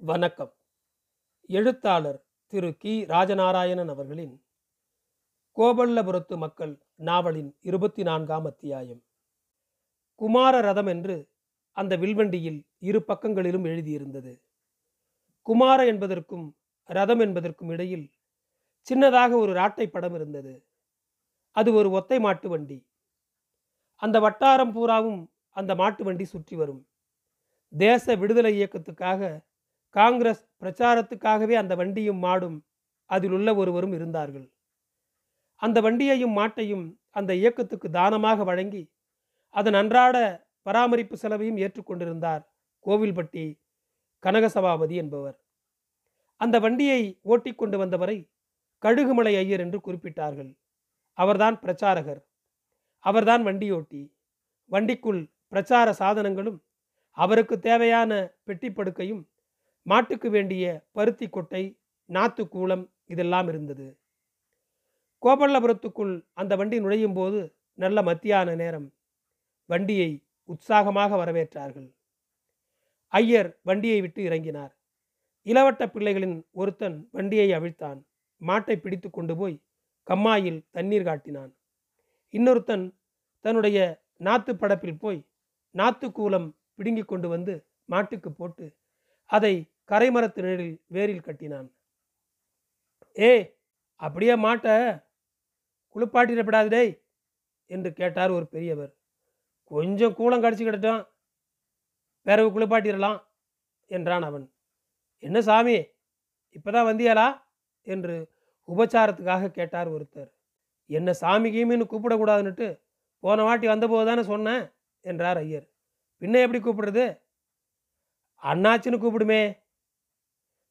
[0.00, 0.54] வணக்கம்.
[1.46, 3.04] எழுத்தாளர் திரு கி.
[3.04, 4.44] ராஜநாராயணன் அவர்களின்
[5.56, 9.04] கோபல்லபுரத்து மக்கள் நாவலின் இருபத்தி நான்காம் அத்தியாயம்.
[10.14, 11.28] குமார ரதம் என்று
[11.72, 14.40] அந்த வில்வண்டியில் இரு பக்கங்களிலும் எழுதியிருந்தது.
[15.42, 18.12] குமார என்பதற்கும் ரதம் என்பதற்கும் இடையில்
[18.88, 20.66] சின்னதாக ஒரு ராட்டை படம் இருந்தது.
[21.50, 22.86] அது ஒரு ஒத்தை மாட்டு வண்டி.
[23.94, 26.88] அந்த வட்டாரம் பூராவும் அந்த மாட்டு வண்டி சுற்றி வரும்.
[27.68, 29.46] தேச விடுதலை இயக்கத்துக்காக
[29.90, 32.58] காங்கிரஸ் பிரச்சாரத்துக்காகவே அந்த வண்டியும் மாடும்
[33.04, 34.52] அதில் உள்ள ஒருவரும் இருந்தார்கள்.
[35.54, 38.92] அந்த வண்டியையும் மாட்டையும் அந்த இயக்கத்துக்கு தானமாக வழங்கி
[39.48, 40.16] அதன் அன்றாட
[40.62, 42.42] பராமரிப்பு செலவையும் ஏற்றுக்கொண்டிருந்தார்
[42.84, 43.60] கோவில்பட்டி
[44.22, 45.38] கனகசபாபதி என்பவர்.
[46.36, 48.30] அந்த வண்டியை ஓட்டிக்கொண்டு வந்தவரை
[48.82, 50.58] கழுகுமலை ஐயர் என்று குறிப்பிட்டார்கள்.
[51.12, 52.20] அவர்தான் பிரச்சாரகர்.
[52.98, 54.02] அவர்தான் வண்டியோட்டி.
[54.70, 56.58] வண்டிக்குள் பிரச்சார சாதனங்களும்
[57.10, 59.22] அவருக்கு தேவையான பெட்டி படுக்கையும்
[59.90, 61.62] மாட்டுக்கு வேண்டிய பருத்தி கொட்டை
[62.08, 63.86] நாத்து கூளம் இதெல்லாம் இருந்தது.
[65.22, 67.40] கோபல்லபுரத்துக்குள் அந்த வண்டி நுழையும் போது
[67.78, 68.88] நல்ல மத்தியான நேரம்.
[69.70, 70.10] வண்டியை
[70.48, 71.88] உற்சாகமாக வரவேற்றார்கள்.
[73.12, 74.72] ஐயர் வண்டியை விட்டு இறங்கினார்.
[75.46, 78.00] இளவட்ட பிள்ளைகளின் ஒருத்தன் வண்டியை அவிழ்த்தான்.
[78.40, 79.56] மாட்டை பிடித்து கொண்டு போய்
[80.08, 81.52] கம்மாயில் தண்ணீர் காட்டினான்.
[82.34, 82.84] இன்னொருத்தன்
[83.44, 83.78] தன்னுடைய
[84.26, 85.20] நாத்து படப்பில் போய்
[85.74, 87.54] நாத்து கூலம் பிடுங்கி கொண்டு வந்து
[87.84, 88.66] மாட்டுக்கு போட்டு
[89.30, 89.54] அதை
[89.88, 91.72] கரைமரத்து நிழலில் வேரில் கட்டினான்.
[93.18, 93.56] ஏ
[93.94, 94.68] அப்படியே மாட்ட.
[95.94, 97.02] குளிப்பாட்டிடப்படாது டேய்
[97.66, 98.96] என்று கேட்டார் ஒரு பெரியவர்.
[99.64, 101.08] கொஞ்சம் கூலம் கடிச்சு கிடட்டும்.
[102.22, 103.24] பிறகு குளிப்பாட்டிடலாம்
[103.86, 104.52] என்றான் அவன்.
[105.18, 105.74] என்ன சாமி
[106.56, 107.42] இப்போதான் வந்தியாளா?
[107.82, 108.32] என்று
[108.68, 110.30] உபச்சாரத்துக்காக கேட்டார் ஒருத்தர்.
[110.86, 112.80] என்ன சாமி கீமின்னு கூப்பிடக்கூடாதுன்னுட்டு
[113.20, 115.66] போன வாட்டி வந்தபோது தானே சொன்னேன் என்றார் ஐயர்.
[116.20, 117.20] பின்ன எப்படி கூப்பிடுறது?
[118.42, 119.66] அண்ணாச்சின்னு கூப்பிடுமே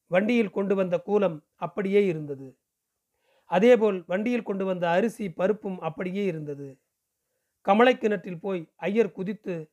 [0.08, 2.58] வண்டியில் கொண்டு வந்த கூலம் அப்படியே இருந்தது.
[3.46, 6.80] அதேபோல் வண்டியில் கொண்டு வந்த அரிசி பருப்பும் அப்படியே இருந்தது.
[7.66, 9.72] கமலை கிணற்றில் போய் ஐயர் குதித்து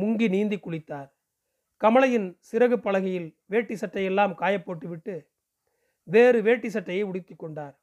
[0.00, 1.12] முங்கி நீந்தி குளித்தார்.
[1.80, 5.26] கமலையின் சிறகு பலகையில் வேட்டி சட்டையெல்லாம் காயப்போட்டுவிட்டு
[6.02, 7.80] வேறு வேட்டி சட்டையை உடுத்தி கொண்டார்.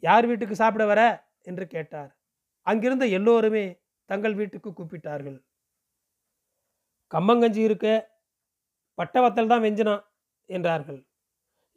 [0.00, 1.28] யார் வீட்டுக்கு சாப்பிட வர?
[1.42, 2.18] என்று கேட்டார்.
[2.62, 5.42] அங்கிருந்த எல்லோருமே தங்கள் வீட்டுக்கு கூப்பிட்டார்கள்.
[7.10, 8.18] கம்மங்கஞ்சி இருக்க.
[8.94, 10.04] பட்டவத்தல் தான் வெஞ்சினான்.
[10.56, 11.00] என்றார்கள்.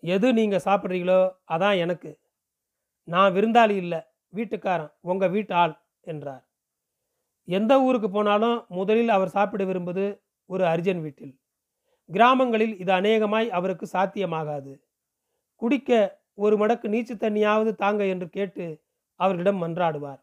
[0.03, 1.19] எது நீங்கள் சாப்பிட்றீங்களோ
[1.53, 2.11] அதான் எனக்கு.
[3.07, 3.99] நான் விருந்தாளி இல்லை
[4.33, 5.75] வீட்டுக்காரன் உங்கள் வீட்டு ஆள்
[6.11, 6.43] என்றார்.
[7.47, 10.05] எந்த ஊருக்கு போனாலும் முதலில் அவர் சாப்பிட விரும்புவது
[10.49, 11.33] ஒரு அர்ஜன் வீட்டில்.
[12.09, 14.73] கிராமங்களில் இது அநேகமாய் அவருக்கு சாத்தியமாகாது.
[15.61, 15.91] குடிக்க
[16.43, 18.65] ஒரு மடக்கு நீச்சு தண்ணியாவது தாங்க என்று கேட்டு
[19.19, 20.21] அவர்களிடம் மன்றாடுவார்.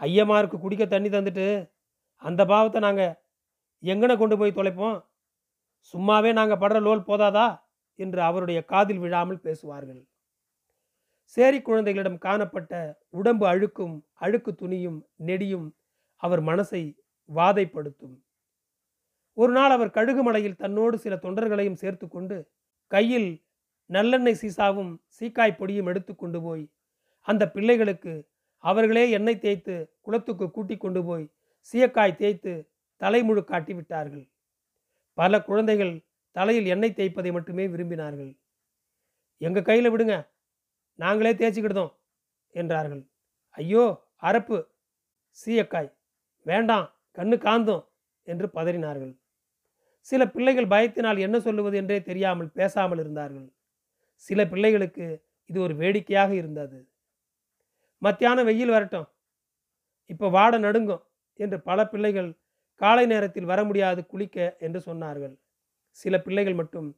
[0.00, 1.46] ஐயமாருக்கு குடிக்க தண்ணி தந்துட்டு
[2.22, 3.16] அந்த பாவத்தை நாங்கள்
[3.82, 4.96] எங்கன கொண்டு போய் தொலைப்போம்?
[5.80, 7.48] சும்மாவே நாங்கள் படுற லோல் போதாதா?
[7.98, 10.02] என்று அவருடைய காதில் விழாமல் பேசுவார்கள்.
[11.36, 15.66] சேரி குழந்தைகளிடம் காணப்பட்ட உடம்பு அழுக்கும் அழுக்கு துணியும் நெடியும்
[16.16, 16.82] அவர் மனசை
[17.28, 18.16] வாதைப்படுத்தும்.
[19.36, 22.50] ஒரு நாள் அவர் கழுகுமலையில் தன்னோடு சில தொண்டர்களையும் சேர்த்து கொண்டு
[22.90, 23.30] கையில்
[23.90, 26.64] நல்லெண்ணெய் சீசாவும் சீக்காய் பொடியும் எடுத்து கொண்டு போய்
[27.20, 28.14] அந்த பிள்ளைகளுக்கு
[28.64, 31.26] அவர்களே எண்ணெய் தேய்த்து குளத்துக்கு கூட்டி கொண்டு போய்
[31.68, 32.52] சீயக்காய் தேய்த்து
[33.00, 34.24] தலைமுழு காட்டி விட்டார்கள்
[35.20, 35.92] பல குழந்தைகள்
[36.36, 38.30] தலையில் எண்ணெய் தேய்ப்பதை மட்டுமே விரும்பினார்கள்.
[39.40, 40.14] எங்கள் கையில் விடுங்க
[40.98, 41.92] நாங்களே தேய்ச்சிக்கிடுதோம்
[42.54, 43.02] என்றார்கள்.
[43.58, 43.84] ஐயோ
[44.28, 44.56] அரப்பு
[45.38, 45.90] சீயக்காய்
[46.46, 46.86] வேண்டாம்
[47.18, 47.84] கண்ணு காந்தோம்
[48.28, 49.12] என்று பதறினார்கள்.
[50.06, 53.48] சில பிள்ளைகள் பயத்தினால் என்ன சொல்லுவது என்றே தெரியாமல் பேசாமல் இருந்தார்கள்.
[54.28, 55.06] சில பிள்ளைகளுக்கு
[55.50, 56.78] இது ஒரு வேடிக்கையாக இருந்தது.
[58.02, 59.08] மத்தியானம் வெயில் வரட்டும்
[60.10, 61.02] இப்போ வாட நடுங்கும்
[61.40, 62.30] என்று பல பிள்ளைகள்
[62.80, 65.34] காலை நேரத்தில் வர முடியாது குளிக்க என்று சொன்னார்கள்.
[65.90, 66.88] சில பிள்ளைகள் மட்டும்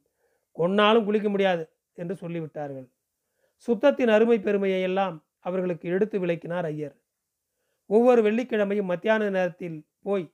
[0.57, 1.63] கொன்னாலும் குளிக்க முடியாது
[1.93, 2.87] என்று சொல்லிவிட்டார்கள்.
[3.67, 6.95] சுத்தத்தின் அருமை பெருமையை எல்லாம் அவர்களுக்கு எடுத்து விளக்கினார் ஐயர்.
[7.89, 10.25] ஒவ்வொரு வெள்ளிக்கிழமையும் மத்தியான நேரத்தில் போய்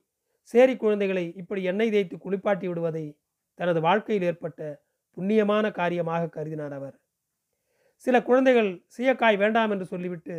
[0.52, 3.04] சேரி குழந்தைகளை இப்படி எண்ணெய் தேய்த்து குளிப்பாட்டி விடுவதை
[3.58, 4.60] தனது வாழ்க்கையில் ஏற்பட்ட
[5.16, 6.96] புண்ணியமான காரியமாக கருதினார் அவர்.
[8.06, 10.36] சில குழந்தைகள் சீயக்காய் வேண்டாம் என்று சொல்லிவிட்டு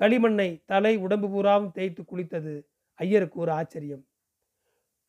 [0.00, 2.54] களிமண்ணை தலை உடம்பு பூராவும் தேய்த்து குளித்தது
[3.00, 4.04] ஐயருக்கு ஒரு ஆச்சரியம்.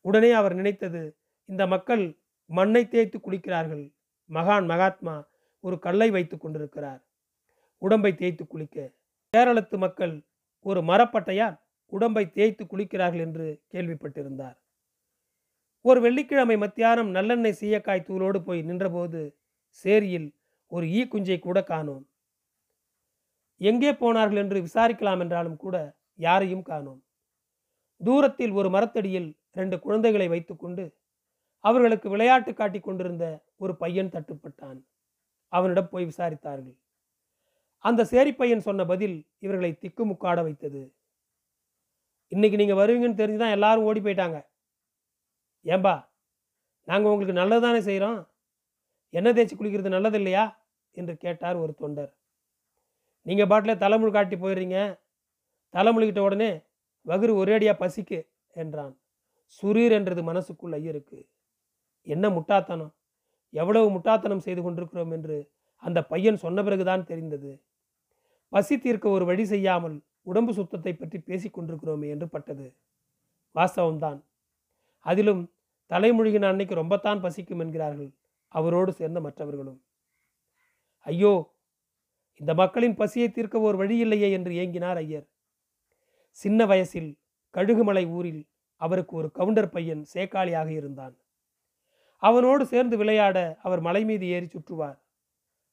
[0.04, 1.02] உடனே அவர் நினைத்தது
[1.48, 2.04] இந்த மக்கள்
[2.50, 3.84] மண்ணை தேய்த்து குளிக்கிறார்கள்.
[4.30, 5.16] மகான் மகாத்மா
[5.64, 7.00] ஒரு கல்லை வைத்து கொண்டிருக்கிறார்.
[7.82, 8.76] உடம்பை தேய்த்து குளிக்க.
[9.34, 10.14] கேரளத்து மக்கள்
[10.66, 11.56] ஒரு மரப்பட்டையால்
[11.92, 14.56] உடம்பை தேய்த்து குளிக்கிறார்கள் என்று கேள்விப்பட்டிருந்தார்.
[15.84, 19.20] ஒரு வெள்ளிக்கிழமை மத்தியானம் நல்லெண்ணெய் சீயக்காய் தூளோடு போய் நின்றபோது
[19.84, 20.28] சேரியில்
[20.72, 22.04] ஒரு ஈ குஞ்சை கூட காணோம்.
[23.60, 25.76] எங்கே போனார்கள் என்று விசாரிக்கலாம் என்றாலும் கூட
[26.18, 27.00] யாரையும் காணோம்.
[28.00, 30.84] தூரத்தில் ஒரு மரத்தடியில் ரெண்டு குழந்தைகளை வைத்துக்கொண்டு
[31.68, 33.26] அவர்களுக்கு விளையாட்டு காட்டிக் கொண்டிருந்த
[33.62, 34.80] ஒரு பையன் தட்டுப்பட்டான்.
[35.52, 36.76] அவனிடம் போய் விசாரித்தார்கள்.
[37.88, 40.82] அந்த சேரி பையன் சொன்ன பதில் இவர்களை திக்குமுக்காட வைத்தது.
[42.32, 44.38] இன்னைக்கு நீங்கள் வருவீங்கன்னு தெரிஞ்சு தான் எல்லாரும் ஓடி போயிட்டாங்க.
[45.64, 45.94] ஏம்பா
[46.90, 48.18] நாங்கள் உங்களுக்கு நல்லது தானே செய்கிறோம்
[49.18, 50.44] எண்ணெய் தேய்ச்சி குளிக்கிறது நல்லது இல்லையா
[51.00, 52.12] என்று கேட்டார் ஒரு தொண்டர்.
[53.26, 54.78] நீங்கள் பாட்டில் தலைமுழு காட்டி போயிடுறீங்க.
[55.74, 56.50] தலைமுழுகிட்ட உடனே
[57.10, 58.18] வகுறு ஒரேடியாக பசிக்கு
[58.62, 58.94] என்றான்.
[59.48, 61.18] சுரீர் என்றது மனசுக்குள் ஐயருக்கு.
[62.02, 62.92] என்ன முட்டாத்தனம்?
[63.50, 65.36] எவ்வளவு முட்டாத்தனம் செய்து கொண்டிருக்கிறோம் என்று
[65.76, 67.62] அந்த பையன் சொன்ன பிறகுதான் தெரிந்தது.
[68.52, 72.66] பசி தீர்க்க ஒரு வழி செய்யாமல் உடம்பு சுத்தத்தை பற்றி பேசிக் கொண்டிருக்கிறோமே என்று பட்டது.
[73.54, 74.20] வாஸ்தவம்தான்.
[75.06, 75.42] அதிலும்
[75.90, 78.10] தலைமொழிகின அன்னைக்கு ரொம்பத்தான் பசிக்கும் என்கிறார்கள்
[78.48, 79.80] அவரோடு சேர்ந்த மற்றவர்களும்.
[81.06, 81.32] ஐயோ
[82.40, 85.26] இந்த மக்களின் பசியை தீர்க்க ஒரு வழி இல்லையே என்று ஏங்கினார் ஐயர்.
[86.30, 87.10] சின்ன வயசில்
[87.54, 88.42] கழுகுமலை ஊரில்
[88.76, 91.18] அவருக்கு ஒரு கவுண்டர் பையன் சேக்காளியாக இருந்தான்.
[92.16, 94.98] அவனோடு சேர்ந்து விளையாட அவர் மலை மீது ஏறி சுற்றுவார்.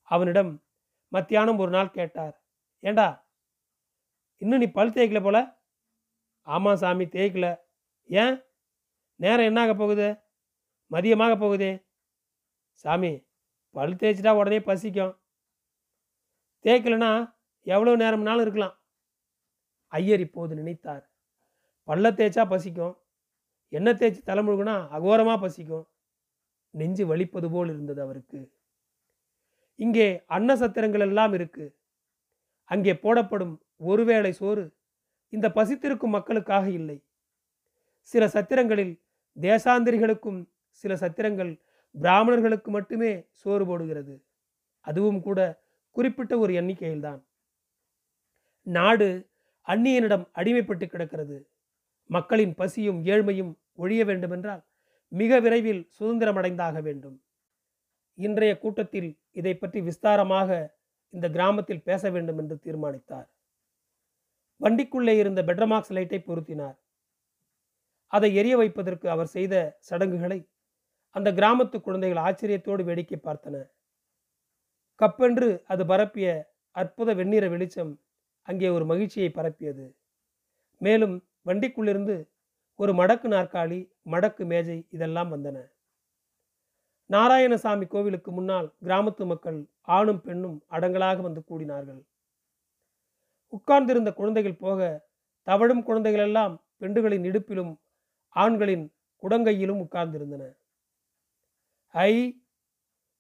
[0.02, 0.64] அவனிடம்
[1.08, 2.44] மத்தியானம் ஒரு நாள் கேட்டார்.
[2.80, 3.30] ஏண்டா
[4.38, 5.64] இன்னும் நீ பல் தேய்க்கல போல?
[6.42, 7.58] ஆமாம் சாமி தேய்க்கல.
[8.04, 8.44] ஏன்?
[9.16, 10.18] நேரம் என்னாக போகுது?
[10.92, 11.86] மதியமாக போகுதே.
[12.72, 13.28] சாமி
[13.70, 15.22] பல் தேய்ச்சிட்டா உடனே பசிக்கும்.
[16.64, 18.84] தேய்க்கலனா எவ்வளோ நேரம்னாலும் இருக்கலாம்.
[19.88, 21.11] ஐயர் இப்போது நினைத்தார்.
[21.88, 22.98] பல்ல தேய்ச்சா பசிக்கும்.
[23.70, 25.88] எண்ணெய் தேய்ச்சி தலைமுழுகுனா அகோரமாக பசிக்கும்.
[26.70, 28.52] நெஞ்சு வலிப்பது போல் இருந்தது அவருக்கு.
[29.76, 31.76] இங்கே அன்ன சத்திரங்கள் எல்லாம் இருக்கு.
[32.64, 34.76] அங்கே போடப்படும் ஒருவேளை சோறு
[35.30, 37.04] இந்த பசித்திருக்கும் மக்களுக்காக இல்லை.
[38.02, 39.02] சில சத்திரங்களில்
[39.38, 40.40] தேசாந்திரிகளுக்கும்
[40.70, 41.62] சில சத்திரங்கள்
[41.92, 44.26] பிராமணர்களுக்கு மட்டுமே சோறு போடுகிறது.
[44.82, 45.40] அதுவும் கூட
[45.92, 47.22] குறிப்பிட்ட ஒரு எண்ணிக்கையில்தான்.
[48.68, 49.30] நாடு
[49.68, 51.51] அந்நியனிடம் அடிமைப்பட்டு கிடக்கிறது.
[52.12, 54.62] மக்களின் பசியும் ஏழ்மையும் ஒழிய வேண்டுமென்றால்
[55.12, 57.18] மிக விரைவில் சுதந்திரம் அடைந்தாக வேண்டும்.
[58.18, 59.10] இன்றைய கூட்டத்தில்
[59.40, 60.50] இதை பற்றி விஸ்தாரமாக
[61.14, 63.28] இந்த கிராமத்தில் பேச வேண்டும் என்று தீர்மானித்தார்.
[64.62, 66.78] வண்டிக்குள்ளே இருந்த பெட்ரமாக்ஸ் லைட்டை பொருத்தினார்.
[68.14, 69.56] அதை எரிய வைப்பதற்கு அவர் செய்த
[69.90, 70.40] சடங்குகளை
[71.16, 73.56] அந்த கிராமத்து குழந்தைகள் ஆச்சரியத்தோடு வேடிக்கை பார்த்தன.
[75.00, 76.28] கப்பென்று அது பரப்பிய
[76.76, 77.94] அற்புத வெண்ணிற வெளிச்சம்
[78.48, 79.86] அங்கே ஒரு மகிழ்ச்சியை பரப்பியது.
[80.82, 81.16] மேலும்
[81.46, 82.16] வண்டிக்குள்ளிருந்து
[82.80, 83.80] ஒரு மடக்கு நாற்காலி
[84.12, 85.58] மடக்கு மேஜை இதெல்லாம் வந்தன.
[87.10, 89.60] நாராயணசாமி கோவிலுக்கு முன்னால் கிராமத்து மக்கள்
[89.98, 92.02] ஆணும் பெண்ணும் அடங்கலாக வந்து கூடினார்கள்.
[93.54, 94.80] உட்கார்ந்திருந்த குழந்தைகள் போக
[95.48, 97.74] தவழும் குழந்தைகளெல்லாம் பெண்டுகளின் இடுப்பிலும்
[98.36, 98.86] ஆண்களின்
[99.24, 100.44] குடங்கையிலும் உட்கார்ந்திருந்தன.
[101.96, 102.14] ஐ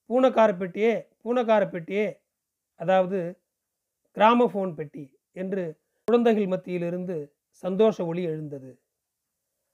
[0.09, 2.07] பூனக்கார பெட்டியே பூனக்கார பெட்டியே
[2.79, 3.19] அதாவது
[4.17, 5.03] கிராமபோன் பெட்டி
[5.37, 5.63] என்று
[6.07, 7.17] குழந்தைகள் மத்தியிலிருந்து
[7.51, 8.81] சந்தோஷ ஒளி எழுந்தது.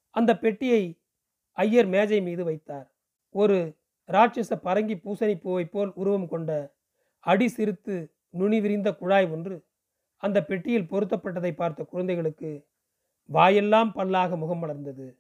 [0.09, 1.01] அந்த பெட்டியை
[1.51, 2.91] ஐயர் மேஜை மீது வைத்தார்.
[3.31, 3.77] ஒரு
[4.07, 6.75] ராட்சச பரங்கி பூசணி பூவை போல் உருவம் கொண்ட
[7.19, 9.65] அடி சிரித்து நுனி விரிந்த குழாய் ஒன்று
[10.17, 12.67] அந்த பெட்டியில் பொருத்தப்பட்டதை பார்த்த குழந்தைகளுக்கு
[13.25, 15.17] வாயெல்லாம் பல்லாக முகம் மலர்ந்தது.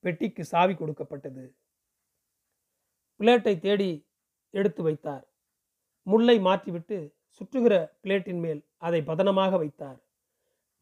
[0.00, 1.56] பெட்டிக்கு சாவி கொடுக்கப்பட்டது.
[3.18, 4.06] பிளேட்டை தேடி
[4.50, 5.28] எடுத்து வைத்தார்.
[6.02, 10.04] முல்லை மாற்றிவிட்டு சுற்றுகிற பிளேட்டின் மேல் அதை பதனமாக வைத்தார்.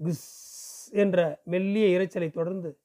[0.00, 0.53] கிஸ்.
[0.90, 2.78] என்ற மெல்லிய இரைச்சலை தொடர்ந்து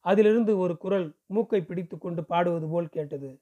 [0.00, 3.40] அதிலிருந்து ஒரு குரல் மூக்கை பிடித்து கொண்டு பாடுவது போல் கேட்டது.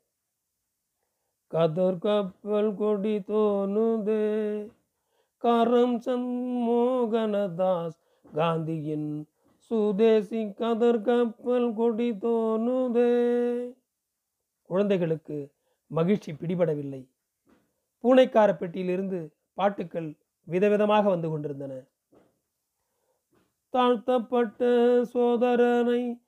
[1.47, 4.21] கதர் கப்பல் கொடி தோணுது
[5.37, 7.99] கரம் சந்த் மோகனதாஸ்
[8.37, 9.25] காந்தியின்
[9.57, 13.09] சுதேசி கதர் கப்பல் கொடி தோணுது.
[14.63, 15.51] குழந்தைகளுக்கு
[15.87, 17.09] மகிழ்ச்சி பிடிபடவில்லை.
[18.03, 20.15] பூனைக்கார பெட்டியிலிருந்து பாட்டுக்கள்
[20.49, 21.87] விதவிதமாக வந்து கொண்டிருந்தன.
[23.75, 24.63] தாழ்த்தப்பட்ட
[25.05, 26.21] சோதரனை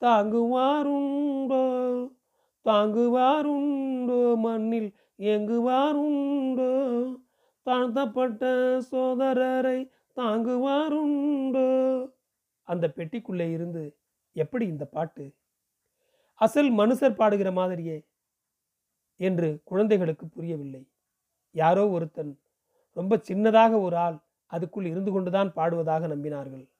[0.00, 1.64] தாங்குவாருண்டோ?
[2.64, 4.36] தாங்குவாருண்டோ?
[4.36, 6.70] மண்ணில் எங்குவாருண்டோ
[7.62, 8.44] தாழ்த்தப்பட்ட
[8.90, 11.68] சோதரரை தாங்குவாருண்டோ?
[12.62, 13.98] அந்த பெட்டிக்குள்ளே இருந்து
[14.32, 15.34] எப்படி இந்த பாட்டு?
[16.34, 18.08] அசல் மனுஷர் பாடுகிற மாதிரியே
[19.16, 20.88] என்று குழந்தைகளுக்கு புரியவில்லை.
[21.50, 22.40] யாரோ ஒருத்தன்
[22.92, 24.18] ரொம்ப சின்னதாக ஒரு ஆள்
[24.52, 26.71] அதுக்குள் இருந்து கொண்டுதான் பாடுவதாக நம்பினார்கள்.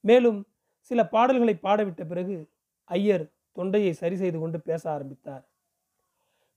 [0.00, 0.46] மேலும்
[0.80, 2.36] சில பாடல்களை பாடவிட்ட பிறகு
[2.84, 5.44] ஐயர் தொண்டையை சரி செய்து கொண்டு பேச ஆரம்பித்தார்.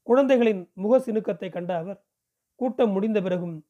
[0.04, 2.04] குழந்தைகளின் முக சினுக்கத்தை கண்ட அவர்
[2.56, 3.66] கூட்டம் முடிந்த பிறகும்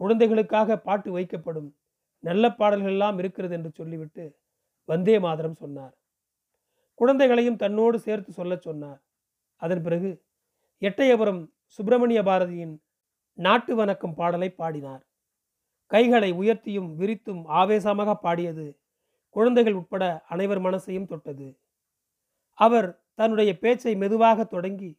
[0.00, 1.70] குழந்தைகளுக்காக பாட்டு வைக்கப்படும்
[2.18, 4.24] நல்ல பாடல்கள் எல்லாம் இருக்கிறது என்று சொல்லிவிட்டு
[4.84, 5.94] வந்தே மாதரம் சொன்னார்.
[6.94, 9.00] குழந்தைகளையும் தன்னோடு சேர்த்து சொல்லச் சொன்னார்.
[9.56, 10.10] அதன் பிறகு
[10.80, 12.74] எட்டயபுரம் சுப்பிரமணிய பாரதியின்
[13.38, 15.02] நாட்டு வணக்கம் பாடலை பாடினார்.
[15.86, 18.66] கைகளை உயர்த்தியும் விரித்தும் ஆவேசமாக பாடியது
[19.36, 21.48] குழந்தைகள் உட்பட அனைவர் மனசையும் தொட்டது.
[22.58, 24.90] அவர் தன்னுடைய பேச்சை மெதுவாக தொடங்கி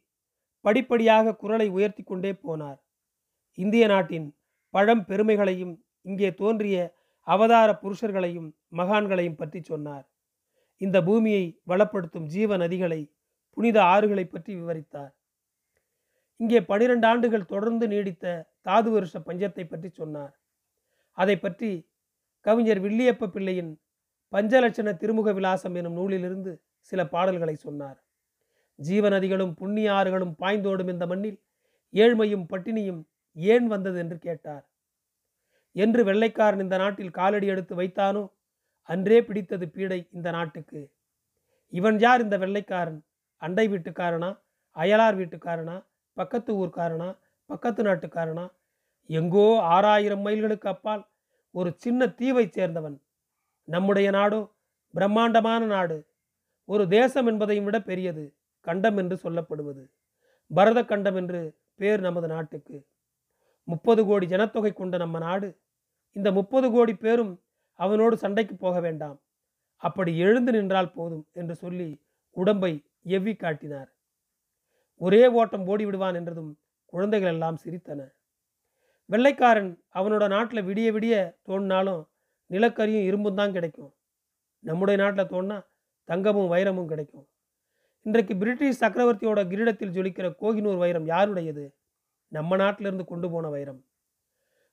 [0.60, 2.78] படிப்படியாக குரலை உயர்த்தி கொண்டே போனார்.
[3.58, 4.28] இந்திய நாட்டின்
[4.70, 6.76] பழம் பெருமைகளையும் இங்கே தோன்றிய
[7.26, 10.06] அவதார புருஷர்களையும் மகான்களையும் பற்றி சொன்னார்.
[10.80, 13.00] இந்த பூமியை வளப்படுத்தும் ஜீவ நதிகளை
[13.56, 15.12] புனித ஆறுகளை பற்றி விவரித்தார்.
[16.40, 18.24] இங்கே பனிரெண்டு ஆண்டுகள் தொடர்ந்து நீடித்த
[18.60, 20.34] தாது வருஷ பஞ்சத்தை பற்றி சொன்னார்.
[21.18, 21.70] அதை பற்றி
[22.46, 23.72] கவிஞர் வில்லியப்ப பிள்ளையின்
[24.34, 28.04] பஞ்சலட்சண திருமுக விலாசம் எனும் நூலிலிருந்து சில பாடல்களை சொன்னார்.
[28.82, 31.42] ஜீவநதிகளும் புண்ணிய ஆறுகளும் பாய்ந்தோடும் இந்த மண்ணில்
[31.92, 33.02] ஏழ்மையும் பட்டினியும்
[33.34, 34.70] ஏன் வந்தது என்று கேட்டார்.
[35.72, 38.32] என்று வெள்ளைக்காரன் இந்த நாட்டில் காலடி எடுத்து வைத்தானோ?
[38.82, 40.92] அன்றே பிடித்தது பீடை இந்த நாட்டுக்கு.
[41.68, 43.04] இவன் யார் இந்த வெள்ளைக்காரன்?
[43.36, 44.40] அண்டை வீட்டுக்காரனா?
[44.74, 45.84] அயலார் வீட்டுக்காரனா?
[46.12, 47.18] பக்கத்து ஊர்க்காரனா?
[47.46, 48.52] பக்கத்து நாட்டுக்காரனா?
[49.06, 51.06] எங்கோ ஆறாயிரம் மைல்களுக்கு அப்பால்
[51.50, 52.96] ஒரு சின்ன தீவைச் சேர்ந்தவன்.
[53.64, 54.54] நம்முடைய நாடோ?
[54.94, 56.06] பிரம்மாண்டமான நாடு.
[56.64, 59.90] ஒரு தேசம் என்பதையும் விட பெரியது கண்டம் என்று சொல்லப்படுவது.
[60.50, 62.86] பரத கண்டம் என்று பேர் நமது நாட்டுக்கு.
[63.64, 65.58] முப்பது கோடி ஜனத்தொகை கொண்ட நம்ம நாடு.
[66.12, 67.42] இந்த முப்பது கோடி பேரும்
[67.72, 69.22] அவனோடு சண்டைக்கு போக வேண்டாம்.
[69.76, 73.94] அப்படி எழுந்து நின்றால் போதும் என்று சொல்லி உடம்பை எவ்வி காட்டினார்.
[74.96, 78.00] ஒரே ஓட்டம் ஓடி விடுவான் என்றதும் குழந்தைகள் எல்லாம் சிரித்தன.
[79.04, 82.02] வெள்ளைக்காரன் அவனோட நாட்டில் விடிய விடிய தோணினாலும்
[82.50, 83.94] நிலக்கரியும் இரும்பும் தான் கிடைக்கும்.
[84.60, 85.66] நம்முடைய நாட்டில் தோணுனா
[86.04, 87.26] தங்கமும் வைரமும் கிடைக்கும்.
[88.02, 91.74] இன்றைக்கு பிரிட்டிஷ் சக்கரவர்த்தியோட கிரீடத்தில் ஜொலிக்கிற கோகினூர் வைரம் யாருடையது?
[92.28, 93.84] நம்ம நாட்டிலிருந்து கொண்டு போன வைரம்.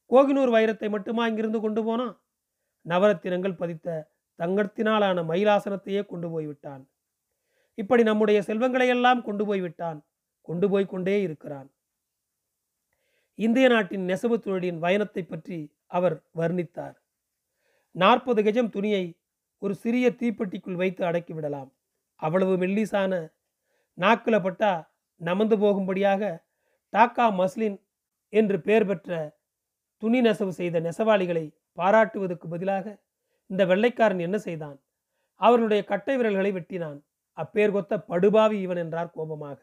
[0.10, 2.22] கோகினூர் வைரத்தை மட்டுமா இங்கிருந்து கொண்டு போனா?
[2.86, 4.10] நவரத்தினங்கள் பதித்த
[4.40, 6.90] தங்கத்தினாலான மயிலாசனத்தையே கொண்டு போய் விட்டான்.
[7.74, 10.06] இப்படி நம்முடைய செல்வங்களையெல்லாம் கொண்டு போய் விட்டான்.
[10.42, 11.70] கொண்டு போய் கொண்டே இருக்கிறான்.
[13.36, 17.01] இந்திய நாட்டின் நெசவு தொழிலின் பயணத்தை பற்றி அவர் வர்ணித்தார்.
[17.96, 19.04] நாற்பது கஜம் துணியை
[19.62, 21.70] ஒரு சிறிய தீப்பெட்டிக்குள் வைத்து அடக்கிவிடலாம்
[22.20, 23.14] அவ்வளவு மெல்லிசான
[23.98, 24.72] நாக்குல பட்டா
[25.22, 26.22] நமந்து போகும்படியாக
[26.94, 27.78] டாக்கா மஸ்லின்
[28.34, 29.20] என்று பெயர் பெற்ற
[30.04, 32.86] துணி நெசவு செய்த நெசவாளிகளை பாராட்டுவதற்கு பதிலாக
[33.50, 34.78] இந்த வெள்ளைக்காரன் என்ன செய்தான்?
[35.42, 37.00] அவர்களுடைய கட்டை விரல்களை வெட்டினான்.
[37.38, 39.60] அப்பேர் கொத்த படுபாவி இவன் என்றார் கோபமாக.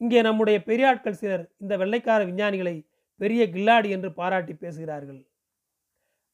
[0.00, 2.76] இங்கே நம்முடைய பெரியாட்கள் சிலர் இந்த வெள்ளைக்கார விஞ்ஞானிகளை
[3.20, 5.20] பெரிய கில்லாடி என்று பாராட்டி பேசுகிறார்கள்.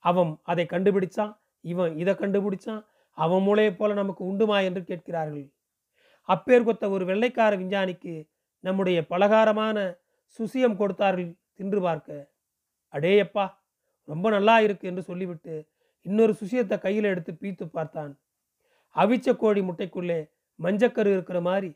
[0.04, 1.32] அவன் அதை கண்டுபிடிச்சான்
[1.64, 2.82] இவன் இதை கண்டுபிடிச்சான்
[3.18, 5.46] அவன் மூளையை போல நமக்கு உண்டுமா என்று கேட்கிறார்கள்.
[6.28, 8.14] அப்பேர் கொத்த ஒரு வெள்ளைக்கார விஞ்ஞானிக்கு
[8.64, 9.76] நம்முடைய பலகாரமான
[10.38, 12.10] சுசியம் கொடுத்தார்கள் தின்று பார்க்க.
[12.94, 13.44] அடேயப்பா
[14.08, 15.54] ரொம்ப நல்லா இருக்கு என்று சொல்லிவிட்டு
[16.06, 18.12] இன்னொரு சுசியத்தை கையில் எடுத்து பீத்து பார்த்தான்.
[18.96, 20.20] அவிச்ச கோழி முட்டைக்குள்ளே
[20.58, 21.70] மஞ்சக்கரு இருக்கிற மாதிரி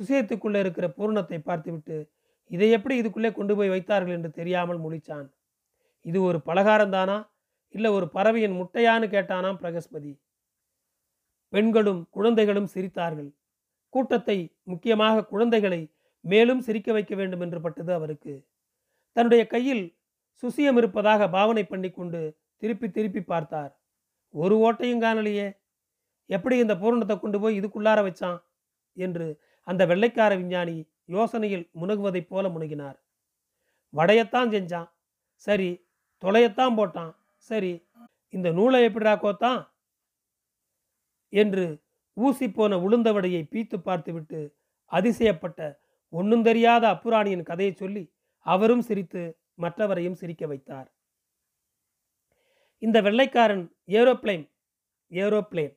[0.00, 1.96] சுசியத்துக்குள்ளே இருக்கிற பூரணத்தை பார்த்துவிட்டு
[2.50, 5.26] இதை எப்படி இதுக்குள்ளே கொண்டு போய் வைத்தார்கள் என்று தெரியாமல் முழிச்சான்.
[6.04, 7.16] இது ஒரு பலகாரம் தானா
[7.68, 10.20] இல்லை ஒரு பறவையின் முட்டையான்னு கேட்டானாம் பிரகஸ்பதி.
[11.48, 13.30] பெண்களும் குழந்தைகளும் சிரித்தார்கள்.
[13.88, 18.48] கூட்டத்தை முக்கியமாக குழந்தைகளை மேலும் சிரிக்க வைக்க வேண்டும் என்று பட்டது அவருக்கு.
[19.12, 19.96] தன்னுடைய கையில்
[20.42, 23.80] சுசியம் இருப்பதாக பாவனை பண்ணி கொண்டு திருப்பி திருப்பி பார்த்தார்.
[24.30, 25.56] ஒரு ஓட்டையும் காணலையே.
[26.26, 28.42] எப்படி இந்த பூரணத்தை கொண்டு போய் இதுக்குள்ளார வச்சான்?
[28.92, 32.98] என்று அந்த வெள்ளைக்கார விஞ்ஞானி யோசனையில் முனகுவதைப் போல முனகினார்.
[33.96, 34.90] வடையத்தான் செஞ்சான்.
[35.34, 35.86] சரி
[36.22, 37.12] தொலையத்தான் போட்டான்.
[37.50, 37.72] சரி
[38.28, 39.60] இந்த நூலை எப்படிடா கோத்தான்?
[41.28, 44.56] என்று ஊசி போன உளுந்த வடையை பீத்து பார்த்துவிட்டு
[44.90, 45.60] அதிசயப்பட்ட
[46.08, 48.04] ஒன்றும் தெரியாத அப்புராணியின் கதையை சொல்லி
[48.40, 49.22] அவரும் சிரித்து
[49.60, 50.88] மற்றவரையும் சிரிக்க வைத்தார்.
[52.78, 54.44] இந்த வெள்ளைக்காரன் ஏரோப்ளைன்
[55.10, 55.74] ஏரோப்ளேன்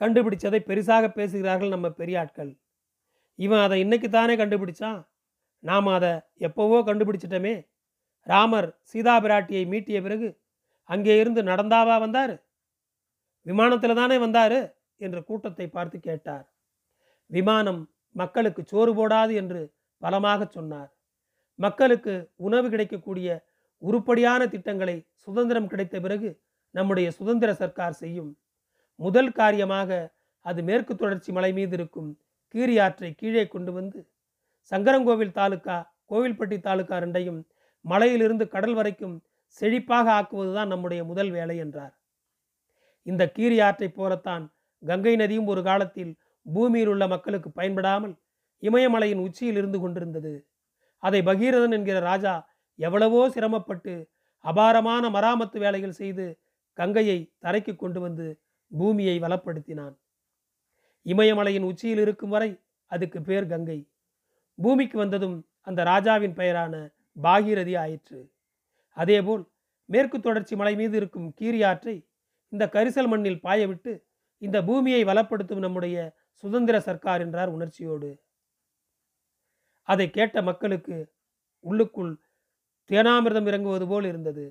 [0.00, 2.52] கண்டுபிடிச்சதை பெரிசாக பேசுகிறார்கள் நம்ம பெரியாட்கள்.
[3.34, 5.00] இவன் அதை இன்னைக்கு தானே கண்டுபிடிச்சான்?
[5.58, 7.54] நாம் அதை எப்போவோ கண்டுபிடிச்சிட்டோமே.
[8.26, 10.28] ராமர் சீதா பிராட்டியை மீட்டிய பிறகு
[10.90, 12.34] அங்கே இருந்து நடந்தாவா வந்தார்?
[13.46, 14.58] விமானத்தில் தானே வந்தார்?
[14.96, 16.46] என்று கூட்டத்தை பார்த்து கேட்டார்.
[17.30, 17.80] விமானம்
[18.14, 19.60] மக்களுக்கு சோறு போடாது என்று
[20.02, 20.90] பலமாக சொன்னார்.
[21.58, 23.28] மக்களுக்கு உணவு கிடைக்கக்கூடிய
[23.82, 26.30] உருப்படியான திட்டங்களை சுதந்திரம் கிடைத்த பிறகு
[26.74, 28.30] நம்முடைய சுதந்திர சர்க்கார் செய்யும்.
[28.98, 29.90] முதல் காரியமாக
[30.46, 32.10] அது மேற்கு தொடர்ச்சி மலை மீது இருக்கும்
[32.54, 33.98] கீரி ஆற்றை கீழே கொண்டு வந்து
[34.72, 35.76] சங்கரங்கோவில் தாலுக்கா
[36.10, 37.40] கோவில்பட்டி தாலுக்கா ரெண்டையும்
[37.84, 39.16] மலையிலிருந்து கடல் வரைக்கும்
[39.58, 41.94] செழிப்பாக ஆக்குவதுதான் நம்முடைய முதல் வேலை என்றார்.
[43.06, 44.44] இந்த கீரி ஆற்றை போலத்தான்
[44.82, 46.12] கங்கை நதியும் ஒரு காலத்தில்
[46.46, 48.14] பூமியில் உள்ள மக்களுக்கு பயன்படாமல்
[48.62, 50.32] இமயமலையின் உச்சியில் இருந்து கொண்டிருந்தது.
[51.02, 52.34] அதை பகீரதன் என்கிற ராஜா
[52.78, 53.94] எவ்வளவோ சிரமப்பட்டு
[54.44, 56.26] அபாரமான மராமத்து வேலைகள் செய்து
[56.78, 58.26] கங்கையை தரைக்கு கொண்டு வந்து
[58.72, 59.94] பூமியை வளப்படுத்தினான்.
[61.06, 62.50] இமயமலையின் உச்சியில் இருக்கும் வரை
[62.90, 63.78] அதுக்கு பேர் கங்கை.
[64.58, 66.74] பூமிக்கு வந்ததும் அந்த ராஜாவின் பெயரான
[67.22, 68.20] பாகீரதி ஆயிற்று.
[68.96, 69.42] அதேபோல்
[69.84, 71.96] மேற்கு தொடர்ச்சி மலை மீது இருக்கும் கீரியாற்றை
[72.48, 73.92] இந்த கரிசல் மண்ணில் பாயவிட்டு
[74.38, 75.96] இந்த பூமியை வளப்படுத்தும் நம்முடைய
[76.34, 78.10] சுதந்திர சர்க்கார் என்றார் உணர்ச்சியோடு.
[79.82, 80.96] அதை கேட்ட மக்களுக்கு
[81.64, 82.12] உள்ளுக்குள்
[82.90, 84.44] தேனாமிர்தம் இறங்குவது போல் இருந்தது.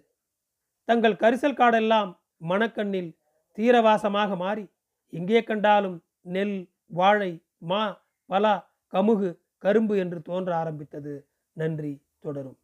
[0.86, 2.12] தங்கள் கரிசல் காடெல்லாம்
[2.50, 3.12] மணக்கண்ணில்
[3.58, 4.66] தீரவாசமாக மாறி
[5.14, 6.58] எங்கே கண்டாலும் நெல்
[6.92, 7.82] வாழை மா
[8.26, 8.56] பலா
[8.94, 11.14] கமுகு கரும்பு என்று தோன்ற ஆரம்பித்தது.
[11.54, 11.94] நன்றி.
[12.20, 12.58] தொடரும்.